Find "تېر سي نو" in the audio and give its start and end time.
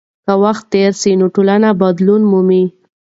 0.73-1.25